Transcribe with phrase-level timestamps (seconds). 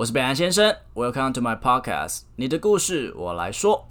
[0.00, 3.86] 我是北兰先生，Welcome to my podcast，你的故事我来说。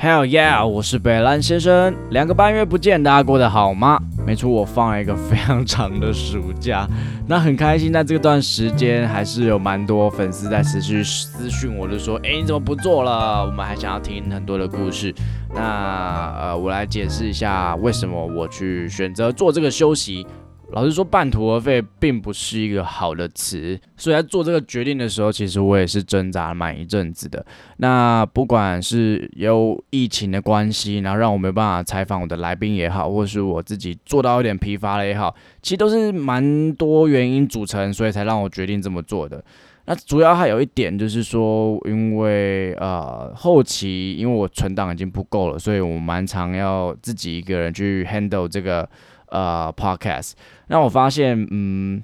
[0.00, 0.66] Hell yeah！
[0.66, 1.94] 我是北兰先生。
[2.08, 4.00] 两个半月不见，大家过得好吗？
[4.28, 6.86] 没错，我放了一个非常长的暑假，
[7.26, 7.90] 那很开心。
[7.90, 13.46] 在这段时间，还是有蛮多粉丝在持续私讯我，就说：“哎，你怎么不做了？
[13.46, 15.14] 我们还想要听很多的故事。”
[15.54, 20.26] 那呃，我来解释一下为什么我去选择做这个休息。
[20.72, 27.44] 老实说，半途而废并不是一个好的词，所以在做这个决定的时候，其实我也是挣扎了蛮一阵子的。
[27.78, 39.42] 那不管是有疫情的关系，然后让我没办法采访我的来宾也好，或是我自己做到有点疲乏了也好，其实都是蛮多原因组成，所以才让我决定这么做的。
[39.86, 48.86] 那主要还有一点就是说，因为呃后期因为我存档已经不够了，所以我蛮常要自己一个人去 handle 这个。
[49.30, 50.32] 呃，podcast，
[50.68, 52.02] 那我发现，嗯，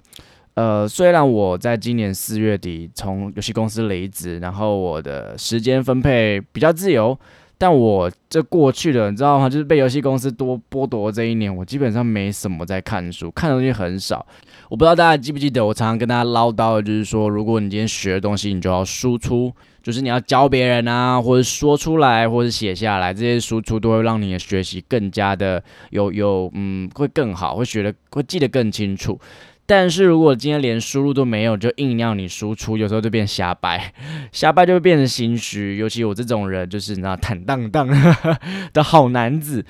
[0.54, 7.18] 呃，虽然我在今年四月底从游戏公司离职，然后我的时间分配比较自由，
[7.58, 9.48] 但我这过去的，你知道吗？
[9.48, 14.24] 就是被游戏公司多剥夺这一年，我基本上没什么在看书，看的东西很少。
[14.68, 19.52] 我不知道大家记不记得，我常常跟大家唠叨的就是说，如果你今天学的东西，你就要输出。
[19.84, 29.20] 就是你要教别人啊，或者说出来，或者写下来，这些输出都会让你的学习更加的有有嗯，会更好，会学的会记得更清楚。
[29.66, 33.92] 但是如果今天连输入都没有，就硬要你输出，有时候就变瞎掰，
[34.32, 35.76] 瞎掰就会变成心虚。
[35.76, 37.86] 尤其我这种人，就是你知道坦荡荡
[38.72, 39.62] 的好男子，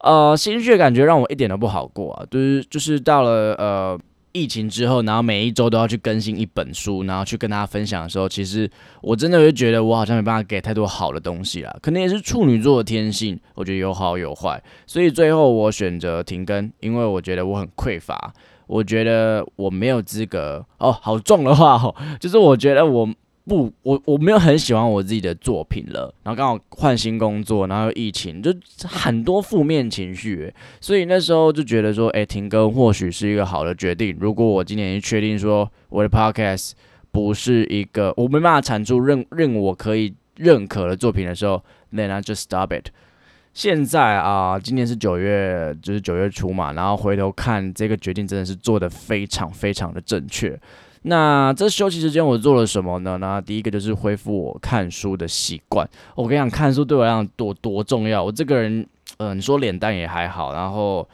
[0.00, 2.24] 呃，心虚的感觉让我一点都不好过啊。
[2.30, 3.98] 就是就是到了呃。
[4.32, 11.78] 疫情之后，然后每一周都要去更新一本书，然后去跟大家分享的时候，其实我真的会觉得我好像没办法给太多好的东西了。
[11.80, 18.32] 可能也是处女座的天性，我觉得有好有坏，所以最后我选择停更，因为我觉得我很匮乏，
[18.66, 23.08] 我觉得我没有资格哦，好重的话哦，就是我觉得我。
[23.44, 28.54] 不，我我没有很喜欢我自己的作品了，然后刚好换新工作，然后疫情，就
[28.84, 34.16] 很多负面情绪，所以那时候就觉得说，哎，停更或许是一个好的决定。
[34.20, 36.72] 如果我今年确定说我的 podcast
[37.10, 42.90] 不是一个我没办法产出任任我可以认可的作品的时候，then I just stop it。
[43.52, 50.58] 现在啊，今年是九月，就是九月初嘛，然后回头看这个决定真的是做的非常非常的正确。
[51.02, 53.18] 那这休息时间我做了什么呢？
[53.18, 55.88] 那第一个就是恢复我看书的习惯。
[56.14, 58.22] 我跟你讲，看书对我来讲多多重要。
[58.22, 58.86] 我这个人，
[59.16, 61.08] 呃，你说脸蛋也还好，然后，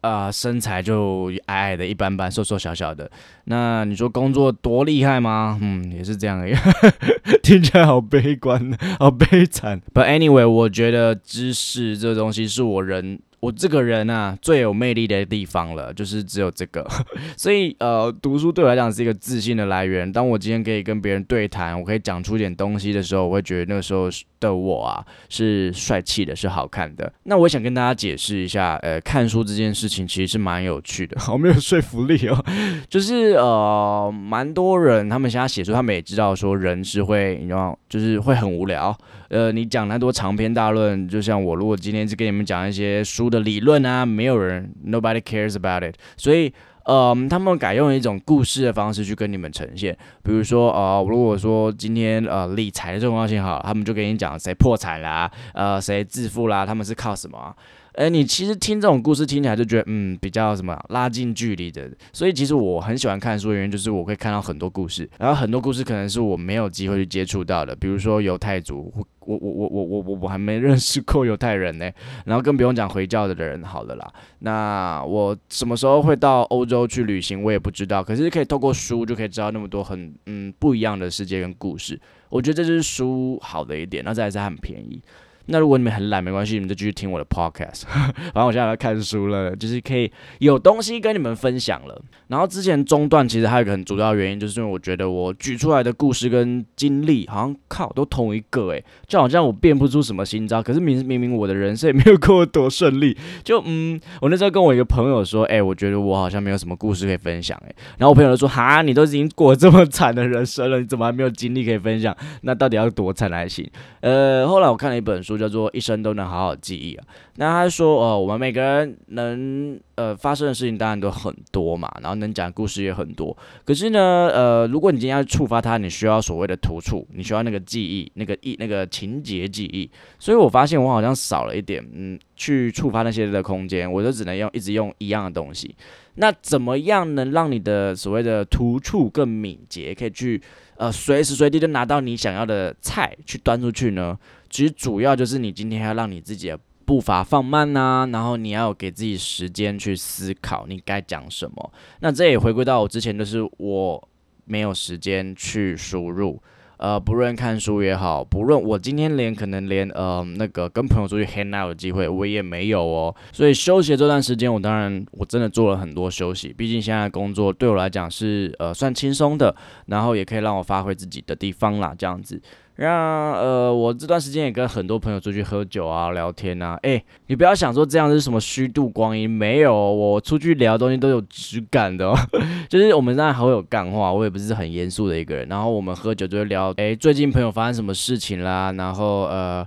[0.00, 3.08] 呃，身材就矮矮的，一般般，瘦瘦小小的。
[3.44, 5.56] 那你说工作多厉害吗？
[5.62, 6.44] 嗯，也是这样。
[7.42, 9.80] 听起来好悲观，好悲惨。
[9.94, 13.20] But anyway，我觉得知识这东西是我人。
[13.40, 16.84] 我这个人啊，最有魅力的地方了，就是只有这个，
[17.36, 20.10] 所以呃，读书对我来讲是一个自信的来源。
[20.12, 24.08] 当我今天可以跟别人对谈，我可以讲出点东西的时候，我会觉得那个时候
[24.40, 27.12] 的我啊是帅气的，是好看的。
[27.24, 32.44] 那我想跟大家解释一下，呃，看书这件事情其实是蛮有趣的， 好没有说服力哦。
[32.88, 38.96] 就是呃，蛮多人他们想要写书，他们也知道说人是会，你知道，就是会很无聊。
[39.28, 45.94] 呃，你讲太多长篇大论，就像我如果今天是跟你们讲一些书的理论啊，没有人，nobody cares about it。
[46.16, 46.52] 所以，
[46.90, 49.94] 嗯，他们改用一种故事的方式去跟你们呈现。
[50.22, 57.54] 比如说，呃，如果说今天呃理财的重要性好，他们就给你讲谁破产啦，呃，谁致富啦，他们是靠什么？
[57.98, 61.90] 哎，你其实听这种故事听起来就觉得，嗯，比较什么拉近距离的。
[62.12, 67.74] 所以其实我很喜欢看书的原因，就是我会看到很多故事，然后很多故事可能是我没有机会去接触到的。
[67.74, 68.94] 比如说犹太族，
[69.26, 71.90] 我我我我我我我还没认识过犹太人呢，
[72.24, 74.08] 然后更不用讲回教的人，好了啦。
[74.38, 78.00] 那我什么时候会到欧洲去旅行，我也不知道。
[78.04, 82.00] 可是可以透过书就可以知道那么多很嗯不一样的世界跟故事。
[82.28, 85.02] 我觉得这就是书好的一点，那再来是很便宜。
[85.50, 87.82] 那如果你们很懒，没关系，你们就继续听我的 podcast。
[87.88, 90.10] 反正我现在要看书了，就是可以
[90.40, 92.00] 有东西跟你们分享了。
[92.26, 100.62] 然后之前中断，其实还有一个很主要原因，就是因为我觉得我举出来的故事跟经历，好像靠都同一个，诶，就好像我变不出什么新招。
[100.62, 107.74] 可是明明明我的人生也没有过多顺利，就嗯，我那时候跟我一个朋友说，哎，我觉得我好像没有什么故事可以分享，诶。
[107.96, 112.14] 然后我朋友就说，哈，你都已经过这么惨的人生了，你怎么还没有经历可以分享？
[112.42, 113.66] 那到底要多惨才行？
[114.00, 115.37] 呃，后来我看了一本书。
[115.38, 117.04] 叫做《一生都能好好记忆》啊。
[117.36, 123.36] 那他说，呃，我们每个人能呃发生的事情当然都很多嘛，然后能讲故事也很多。
[123.64, 129.88] 可是呢，呃，如果你今天要触发它，你需要所谓的突触，你需要那个记忆，那个忆，那个情节记忆。
[130.18, 135.74] 所以我发现我好像少了一点，嗯，去触发那些的空间，我就只能用一直用一样的东西。
[136.20, 140.42] 那怎么样能让你的所谓的突触更敏捷，可以去
[140.76, 144.18] 呃随时随地就拿到你想要的菜去端出去呢？
[144.50, 151.72] 其实主要就是你今天要让你自己的步伐放慢呐，然后你要给自己时间去思考你该讲什么。
[152.00, 154.08] 那这也回归到我之前，就是我
[154.46, 156.42] 没有时间去输入。
[156.78, 169.52] 呃，不论看书也好，不论我今天连可能连呃那个跟朋友出去 hang out 的机会我也没有哦，所以休息的这段时间，我当然我真的做了很多休息，毕竟现在工作对我来讲是呃算轻松的，
[169.86, 172.40] 然后也可以让我发挥自己的地方啦，这样子。
[172.78, 176.78] 让呃，我这段时间也跟很多朋友出去喝酒啊、聊天啊。
[176.82, 182.06] 哎，你不要想说这样是什么虚度光阴，没有，我出去聊东西都有质感的。
[182.06, 182.14] 哦
[182.70, 185.48] 就是我们当然还会有干话，我也不是很严肃的一个人。
[185.48, 188.70] 然后我们喝酒就会聊，哎，最近朋友发生什么事情啦？
[188.78, 189.66] 然后呃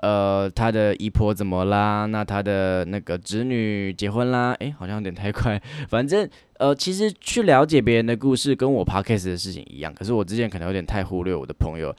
[0.00, 2.06] 呃，他的姨婆怎么啦？
[2.06, 4.54] 那他的那个侄女结婚啦？
[4.60, 5.60] 哎，好像有点太快。
[5.90, 6.28] 反正
[6.58, 9.92] 呃，其实去了解别人的故事，跟我 podcast 的事情一样。
[9.92, 11.92] 可是我之前可能有点太忽略我的朋友。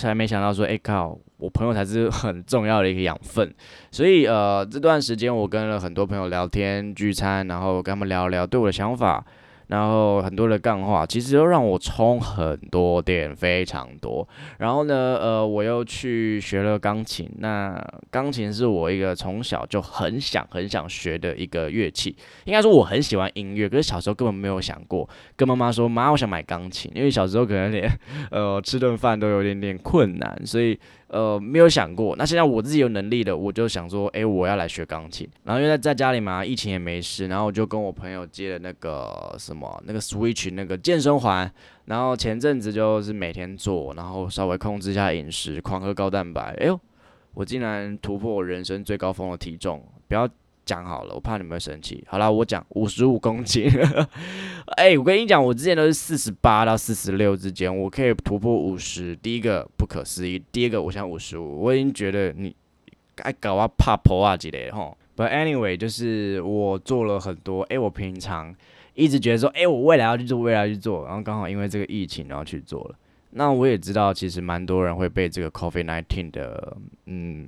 [0.00, 3.54] 才没想到说，哎靠，我朋友才是很重要的一个养分。
[3.92, 9.22] 所以呃，这段时间我跟了很多朋友聊天聚餐，然后跟他们聊聊对我的想法。
[9.72, 14.28] 然后很多的干话，其实都让我充很多电，非常多。
[14.58, 17.26] 然后呢，呃，我又去学了钢琴。
[17.38, 22.14] 那钢琴是我一个从小就很想很想学的一个乐器。
[22.44, 26.92] 应该说我很喜欢音乐，可是小时候根本没有想过跟妈妈说，妈，我想买钢琴。
[26.94, 27.90] 因为小时候可能连
[28.30, 30.78] 呃吃顿饭都有点点困难，所以。
[31.12, 32.16] 呃，没有想过。
[32.16, 35.28] 那现在我自己有能力了，我就想说，哎，我要来学钢琴。
[35.44, 41.52] 然后因为在家里嘛，疫情也没事，然后我就跟我朋友借了那个什么那个 Switch 那个健身环。
[41.84, 46.56] 然后前阵子就是每天做，然后稍微控制一下饮食，狂喝高蛋白。
[46.58, 46.80] 哎呦，
[47.34, 49.84] 我竟然突破我人生最高峰的体重！
[50.08, 50.26] 不要。
[50.64, 52.04] 讲好了，我怕你们会生气。
[52.08, 53.70] 好了，我讲五十五公斤。
[54.76, 60.42] 哎，我跟你讲，我之前都是四十八到四十六之间，我可以突破五十，第一个不可思议。
[60.52, 62.54] 第二个，我想五十五，我已经觉得你
[63.14, 64.96] 该搞啊怕婆啊之类的吼。
[65.16, 67.62] But anyway，就是我做了很多。
[67.64, 68.54] 哎，我平常
[68.94, 72.94] 一直觉得说，哎，我未来要去做，未来要去做，然后刚好因为这个疫情，然后去做了。
[73.34, 76.76] 那我也知道，其实蛮多人会被这个 COVID nineteen 的
[77.06, 77.46] 嗯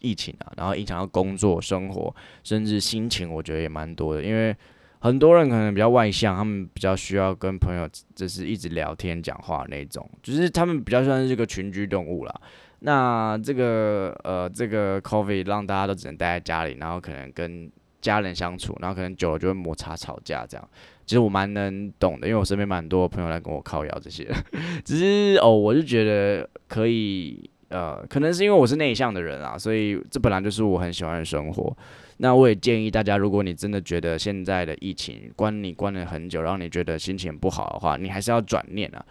[0.00, 4.22] 疫情啊，然后影响到工作、生活，甚至心情，我觉得也蛮多的。
[4.22, 4.56] 因为
[4.98, 12.40] 很多人可能比较外向，他们比较需要跟朋友就是一直聊天、讲话那种，就是他们比较算是这个群居动物啦。
[12.80, 17.70] 那这个呃，这个 COVID 让大家都只能待在家里，然后可能跟
[18.06, 20.68] 家人相处，然后可能久了就会摩擦、吵架这样。
[21.04, 24.28] 其实我蛮能懂的，因为我身边蛮多朋友来跟我靠谣这些，
[24.84, 31.76] 只是哦，我就觉得可以，呃，可能是因为我是内向的人啊，所以这本来就是我很喜欢的生活。
[32.18, 39.04] 那我也建议大家，如果你真的觉得现在的疫情关你关了很久，让你觉得心情不好的话，你还是要转念啊，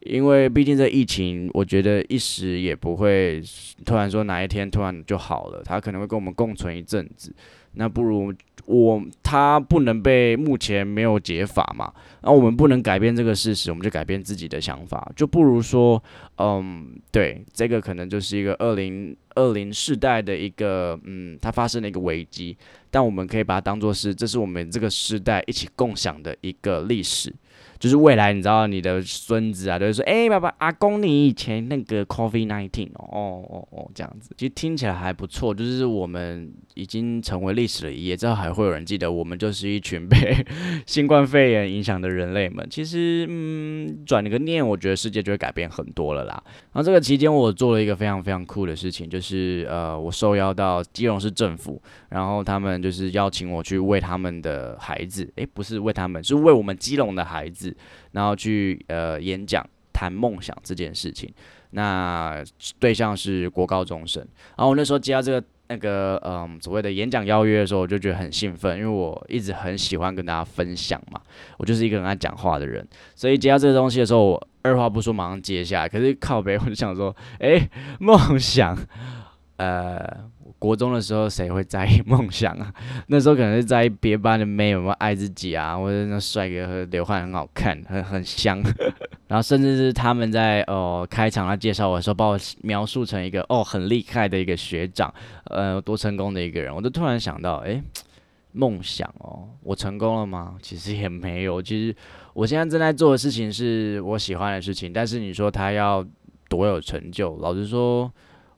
[0.00, 3.42] 因为毕竟这疫情，我觉得一时也不会
[3.84, 7.34] 突然说哪一天突然就好了，它可能会跟我们共存一阵子。
[7.74, 8.32] 那不如
[8.66, 11.92] 我他不能被目前没有解法嘛，
[12.22, 16.02] 那我们不能改变这个事实，我们就改变自己的想法，就不如说，
[16.38, 22.56] 嗯，对，这个可能就是一个二零二零世代的一个，嗯，它发生的一个危机，
[22.90, 27.34] 但我们可以把它当做是，这是我们这个时代一起共享的一个历史。
[27.82, 35.52] 就是未来，你知道你的孙子啊，都会说：“哎，爸爸，阿公，你以前那个 COVID nineteen 哦哦哦，这样子，其实听起来还不错。
[35.52, 40.32] 就是我们已经成为历史了一页，之后还会有人记得我们就是一群被
[40.86, 42.64] 新冠肺炎影响的人类们。
[42.70, 46.40] 其实，嗯，转一个念，我觉得世界就会改变很多了啦。
[46.72, 57.71] 然后这个期间，我做了一个非常非常酷的事情，就是呃，我受邀到基隆市政府，然后他们就是邀请我去为他们的孩子，诶，不是为他们，是为我们基隆的孩子
[58.12, 61.32] 然后去呃演讲谈梦想这件事情，
[61.70, 62.42] 那
[62.78, 64.22] 对象是国高中生。
[64.56, 71.20] 然后我那时候接到这个那个嗯所谓的演讲邀约的时候，我就觉得很兴奋，因为我一直很喜欢跟大家分享嘛，
[71.58, 75.88] 我就是一个很爱讲话的人，所以接到这个东西的时候，我二话不说马上接下来。
[75.88, 78.76] 可是靠背我就想说，哎，梦想，
[79.56, 80.30] 呃。
[80.62, 82.72] 国中的时候，谁会在意梦想啊？
[83.08, 88.62] 那时候可能是在意别班的妹有没有爱自己啊，或者那帅哥和流汗很好看，很很香。
[89.26, 95.12] 然后甚至是他们在呃开场来介绍我的时候，把我描述成一个哦很厉害的一个学长，
[95.46, 97.82] 呃多成功的一个人，我就突然想到，哎，
[98.52, 100.54] 梦想哦，我成功了吗？
[100.62, 101.96] 其实也没有，其实
[102.34, 106.06] 我现在正在做的事情是我喜欢的事情，但是你说他要
[106.48, 108.08] 多有成就，老实说。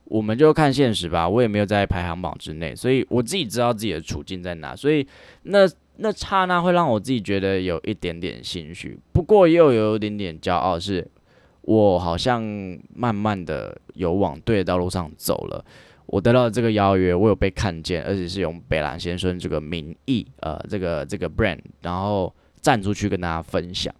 [0.06, 5.06] 我们就看现实吧，我也没有在排行榜之内，所以我自己知道自己的处境在哪，所以
[5.44, 11.06] 那那刹那会让我自己觉得有一点点心虚，不过又有一点点骄傲，是
[11.62, 12.42] 我好像
[12.94, 15.64] 慢慢的有往对的道路上走了。
[16.06, 23.92] 我得到这个邀约，我有被看见，而且是用北兰先生这个名义，呃，这个这个 brand，然后站出去跟大家分享，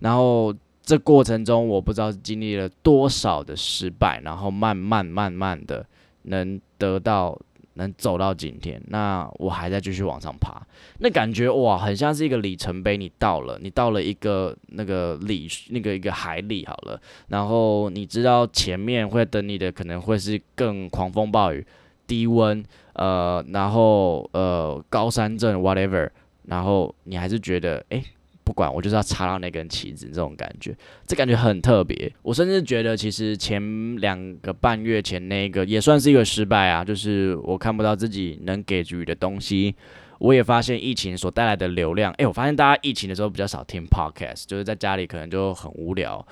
[0.00, 0.54] 然后。
[0.86, 5.84] 这过程中，我不知道经历了多少的失败，然后慢慢慢慢的
[6.22, 7.36] 能得到，
[7.74, 8.80] 能走到今天。
[8.86, 10.64] 那我还在继续往上爬，
[11.00, 12.96] 那感觉哇，很像是一个里程碑。
[12.96, 17.00] 你到了，你到了一个那个里，那个一个海里好了。
[17.26, 21.66] 然后你知道前面会等你的，可能会是更狂风暴雨、
[22.06, 26.08] 低温，呃，然后呃高山症 whatever，
[26.44, 28.00] 然后你还是觉得哎。
[28.46, 30.72] 不管我就是要插到那根旗子，这种感觉，
[31.04, 32.10] 这感觉很特别。
[32.22, 39.74] 我甚至觉得，其实前两个半月前那个也算是一个失败啊，就是我看不到自己能给予的东西。
[40.20, 46.24] 我也发现疫情所带来的流量，诶，我发现大家疫情的时候比较少听 podcast，就是在家里可能就很无聊。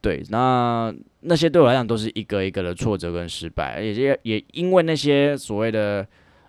[0.00, 6.04] 对，那那些对我来讲都是一个一个的挫折跟失败，也也因为那些所谓的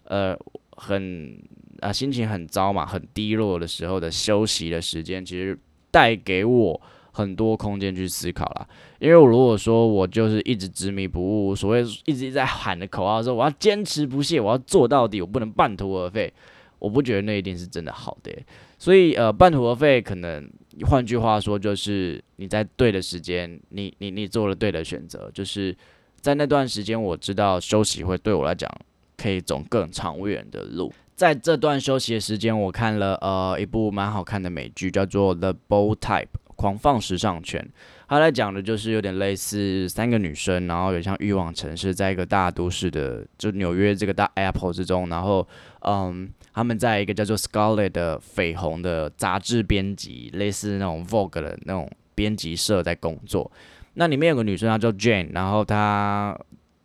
[0.05, 0.35] 呃
[0.71, 1.37] 很。
[1.81, 5.57] 啊，心情很糟嘛，很低落的时候的休息的时间，其实
[5.91, 8.67] 带给我很多空间去思考啦。
[8.99, 16.31] 因为我如果说我就是一直执迷不悟，所谓一直在喊的口号说我要坚持不懈，我要做到底，我不能半途而废，
[16.79, 18.31] 我不觉得那一定是真的好的。
[18.77, 20.49] 所以呃，半途而废可能
[20.87, 25.75] 换句话说就是你在对的时间，你你你做了对的选择，就是
[26.19, 28.71] 在那段时间我知道休息会对我来讲
[29.17, 30.91] 可以走更长远的路。
[31.21, 36.23] 在这段休息的时间，我看了呃一部蛮好看的美剧，叫做《The Bold Type》
[36.55, 37.63] 狂放时尚圈。
[38.07, 45.47] 它在讲的就是有点类似三个女生，然后有像欲望城市，在一个大都市的就纽约这个大 Apple 之中，然后
[45.81, 53.51] 嗯，他们在一个叫做 Scarlet 的绯红的杂志编辑，类似那种 Vogue 的那种编辑社在工作。
[53.93, 56.35] 那里面有个女生，她叫 Jane，然后她。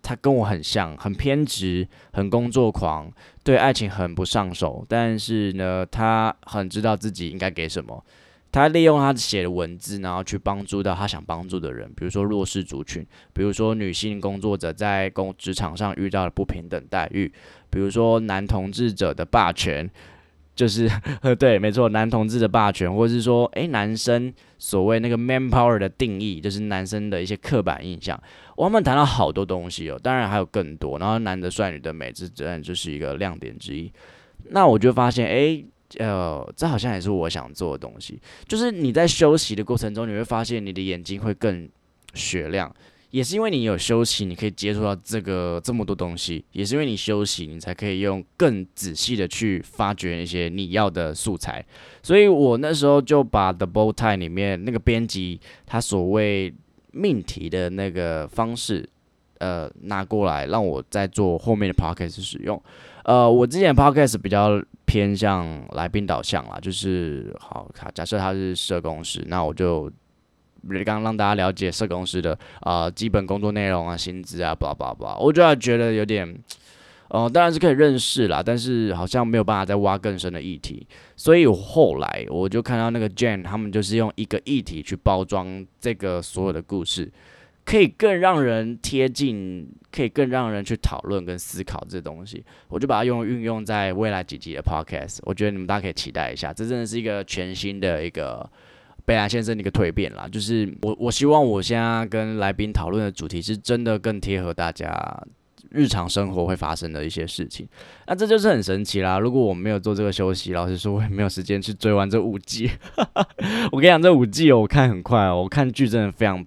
[0.07, 3.11] 他跟我很像，很偏执，很工作狂，
[3.43, 4.85] 对爱情很不上手。
[4.89, 8.05] 但是呢，他很知道自己应该给什么。
[8.53, 17.31] 他利用他写的文字，然后去帮助到他想帮助的人，比如说弱势族群，比如说女性工作者在工职场上遇到的不平等待遇，
[17.69, 19.91] 比如说男同志者的霸权。
[20.55, 28.19] 就是呃 对，没错，男同志的霸权，或者是说，诶，男生所谓那个 man power 的定义，就是男生的一些刻板印象。
[28.57, 30.99] 我们谈到好多东西哦，当然还有更多。
[30.99, 33.93] 然后男的帅，女的美，这当然就是一个亮点之一。
[34.49, 35.65] 那我就发现，诶，
[35.99, 38.19] 呃，这好像也是我想做的东西。
[38.49, 41.69] 就是你在休息的过程中，你会发现你的眼睛会更
[42.15, 42.75] 雪亮。
[43.11, 46.45] 也是因为你有休息，你可以接触到这个这么多东西。
[46.53, 51.65] 也是因为你休息，你才可以用更仔细的去发掘一些你要的素材。
[52.03, 56.53] 所以我那时候就把《The Bow Tie》里面那个编辑他所谓
[56.97, 58.89] 命题的那个方式，
[59.39, 62.61] 呃，拿过来让我再做后面的 podcast 使用。
[63.05, 69.93] 呃，我之前 podcast 比较偏向来宾导向啦，就是好，假设他是社工师，那我就。
[70.85, 76.27] 刚刚让大家了解社工师的啊基本工作内容啊薪资啊，blah b l a b l a 我就觉得有点，
[77.09, 80.87] 哦，当然是可以认识啦，但是好像没有办法再挖更深的议题，
[81.17, 87.11] 所以后来我就看到那个 Jane 他们就是用一个议题去包装这个所有的故事，
[87.65, 98.49] 可以更让人贴近，可以更让人去讨论跟思考这东西，我就把它用运用在未来几集的 Podcast，我觉得你们大家可以期待一下，这真的是一个全新的一个。
[99.05, 104.91] 贝拉先生的一个蜕变啦，就是我我希望我现在跟来宾讨论的主题是真的更贴合大家
[105.71, 107.69] 日常生活会发生的一些事情，
[108.07, 109.19] 那这就是很神奇啦。
[109.19, 112.71] 如果我没有做这个休息，老实说我也没有时间去追完这五季。
[113.73, 116.45] 我跟你讲，这五季哦，我看很快哦，我看剧真的非常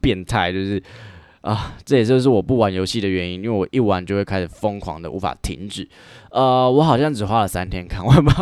[0.00, 0.82] 变态，就是。
[1.42, 5.86] 啊，这也就是我不玩游戏的原因，因为我一玩就会开始疯狂的无法停止。
[6.30, 8.32] 呃，我好像只花了三天看完吧，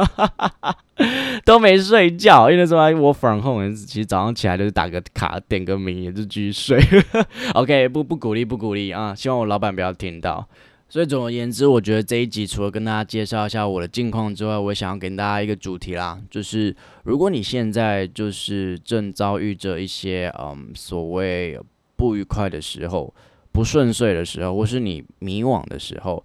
[1.44, 6.78] 都没睡觉，因为那时候我 from home，其实早上起来就是打个卡，点个名，也就继续睡。
[7.54, 10.46] OK，不不鼓励不鼓励啊，希望我老板不要听到。
[10.90, 21.58] 所以总而言之，我觉得这一集除了跟大家介绍一下我的近况之外，我想要给大家一个主题啦，就是如果你现在就是正遭遇着一些嗯所谓
[22.00, 23.12] 不愉快的时候、
[23.52, 26.24] 不顺遂的时候，或是你迷惘的时候，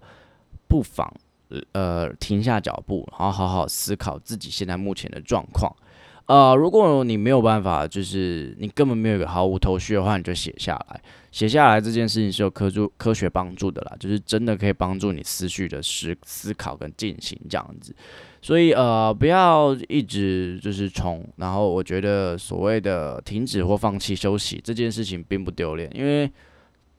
[0.66, 1.06] 不妨
[1.72, 5.70] 呃停下脚步，然后好好思考自己现在目前的状况。
[6.24, 10.98] 呃，如果你没有办法，就是你根本没有一个毫无头绪的话，你就写下来。
[11.36, 17.94] 写下来这件事情是有科助科学帮助的啦，就是真的可以帮助你思绪的思思考跟进行这样子。
[18.40, 21.22] 所以呃，不要一直就是冲。
[21.36, 26.26] 然后我觉得所谓的停止或放弃休息这件事情并不丢脸，因为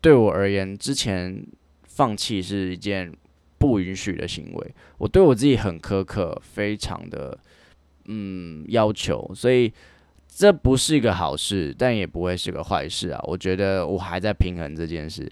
[0.02, 1.44] 对我而言，之前
[1.88, 3.12] 放弃是一件
[3.58, 4.76] 不允许的行为。
[5.00, 7.36] 我对我自己很苛刻，非常的。
[8.10, 9.70] 嗯，要求，所以
[10.38, 13.20] 这不是一个好事，但也不会是个坏事啊。
[13.24, 15.28] 我觉得我还在平衡这件事。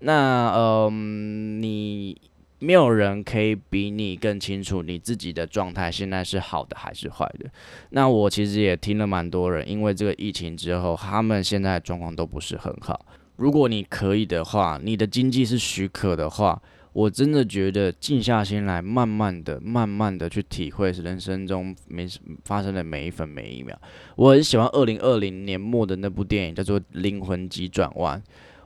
[0.00, 2.14] 那嗯，你
[2.58, 7.48] 没有人可以比你更清楚你自己的状态现在是好的还是坏的。
[7.88, 13.06] 那我其实也听了蛮多人，因为这个疫情之后，他们现在状况都不是很好。
[13.36, 16.60] 如果你可以的话，你的经济是许可的话。
[16.92, 22.06] 我真的觉得静下心来，慢慢的、慢慢的去体会人生中没
[22.44, 23.80] 发生的每一分每一秒。
[24.16, 28.18] 我很喜欢二零二零年末的那部电影，叫做《灵魂急转弯》。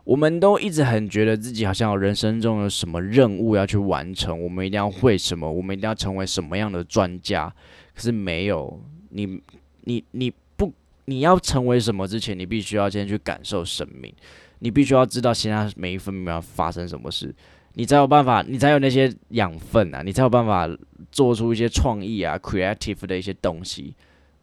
[0.05, 7.53] 我们都一直很觉得自己好像人生中有什么任务要去完成，我们一定要会什么，我们一定要成为什么样的专家。
[7.95, 9.41] 可是没有，你、
[9.83, 10.73] 你、你不，
[11.07, 14.13] 你要成为什么之前，你必须要先去感受生命，
[14.59, 17.35] 你必须要知道现在每一分每秒发生什么事。
[17.75, 20.69] 你才有办法，你才有那些养分啊，你才有办法
[21.11, 23.95] 做出一些创意啊、creative 的一些东西。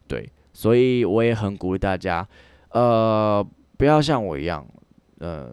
[0.08, 2.28] 对，所以我也很鼓励大家，
[2.72, 3.46] 呃，
[3.78, 4.68] 不要像我一样，
[5.20, 5.50] 呃，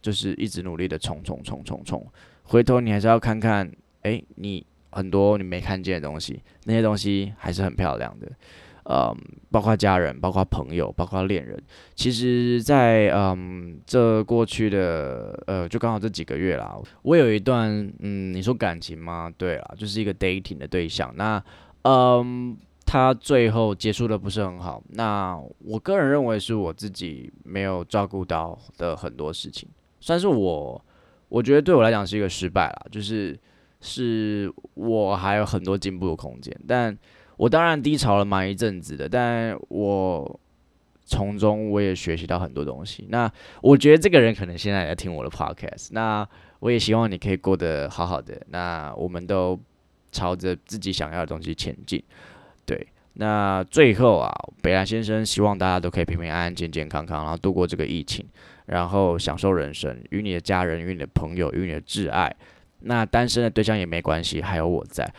[0.00, 2.06] 就是一直努力的冲冲冲冲冲，
[2.42, 3.70] 回头你还是要看看，
[4.02, 8.26] 哎，你很多你没看见的东西，那些东西还是很漂亮的。
[8.92, 9.16] 嗯，
[9.52, 11.56] 包括家人，包括朋友，包括恋人。
[11.94, 17.70] 其实，在嗯这过去的呃，就刚好这几个月啦，我有一段
[18.00, 19.32] 嗯，你说感情吗？
[19.38, 21.14] 对啦，就是一个 dating 的对象。
[21.14, 21.40] 那
[21.82, 24.82] 嗯，他最后结束的不是很好。
[24.88, 29.68] 那我个人认为是我自己没有照顾到的很多事情，
[30.00, 30.84] 算是我
[31.28, 33.38] 我觉得对我来讲是一个失败啦，就是
[33.80, 36.98] 是我还有很多进步的空间，但。
[37.40, 40.40] 我当然低潮了蛮一阵子的，但我
[41.06, 43.06] 从中我也学习到很多东西。
[43.08, 48.38] 那我觉得这个人可能现在在听我的 podcast，那我也希望你可以过得好好的。
[48.50, 49.58] 那我们都
[50.12, 52.02] 朝着自己想要的东西前进。
[52.66, 58.22] 对，那最后啊，北兰先生希望大家都可以平平安安、健健康康，然后度过这个疫情，
[58.66, 62.36] 然后享受人生，与你的家人、与你的朋友、与你的挚爱。
[62.80, 65.10] 那单身的对象也没关系，还有我在。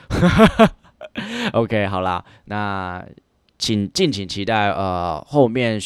[1.53, 3.05] OK，好啦，那
[3.57, 5.79] 请敬请期待呃后面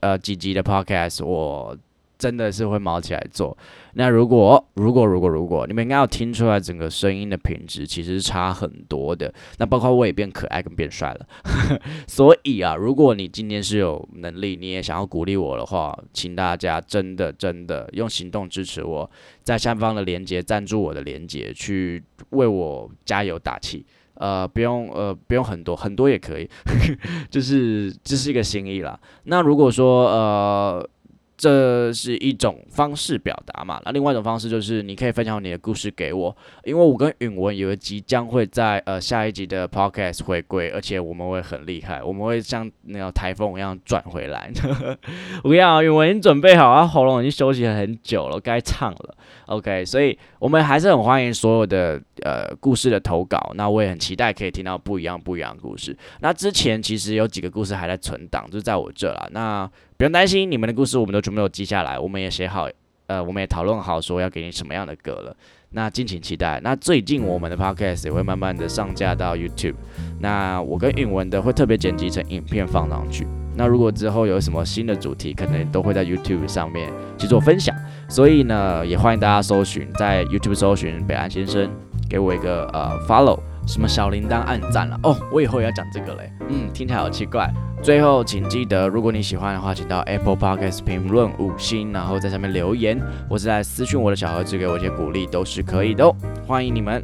[0.00, 1.76] 呃几集的 Podcast，我
[2.18, 3.56] 真的是会毛起来做。
[3.94, 9.32] 那如果如果如果如果你们应该要听出来，整个声音的品质其实是差很多的。
[9.58, 11.26] 那包括我也变可爱跟变帅了。
[12.06, 19.10] 所以啊，如果你今天是有能力，你也想要鼓励我的话，请大家真的真的用行动支持我，
[19.42, 23.84] 在下方的连接赞助我的连接，去为我加油打气。
[24.16, 26.48] 呃，不用，呃，不用很多，很多也可以，
[27.30, 28.98] 就是这是一个心意啦。
[29.24, 30.88] 那如果说，呃。
[31.36, 33.80] 这是一种方式表达嘛？
[33.84, 44.50] 那另外一种方式就是你可以分享你的故事给我，因为我跟允文有即将会在呃下一集的 podcast 回归，而且我们会很厉害，我们会像那个台风一样转回来。
[45.44, 49.14] 我跟你讲，允文你准备好啊，喉咙已经休息了很久了，该唱了。
[49.46, 53.52] OK，所以我们还是很欢迎所有的呃故事的投稿。
[53.54, 55.96] 那我也很期待可以听到不一样不一样的故事。
[56.20, 59.28] 那之前其实有几个故事还在存档，就在我这啦。
[59.30, 62.68] 那不用担心，你们的故事我们都全部都记下来，我们也写好，
[63.06, 65.34] 呃，我们也讨论好说要给你什么样的歌了。
[65.70, 66.60] 那敬请期待。
[66.62, 69.74] 那最近我们的 podcast 也会慢慢的上架到 YouTube。
[70.20, 73.26] 那我跟允文的会特别剪辑成影片放上去。
[73.54, 77.74] 那如果之后有什么新的主题，可能都会在 YouTube 上面去做分享。
[78.06, 81.70] 所以呢，也欢迎大家搜寻，在 YouTube 搜寻北岸先生，
[82.08, 85.16] 给我一个呃 follow，什么小铃铛暗赞了哦。
[85.32, 87.52] 我以后也要讲这个嘞，嗯，听起来好奇怪。
[87.82, 92.98] 最后，请记得，如果你喜欢的话，请到 Apple Podcast 评论五星，然后在上面留言，
[93.28, 96.14] 或是在私讯我的小盒子给我一些鼓励，都是可以的哦。
[96.46, 97.00] 欢迎你们，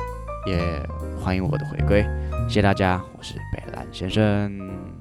[0.46, 0.58] 也
[1.20, 2.02] 欢迎我的回归，
[2.48, 4.91] 谢谢大家，我是北兰先生。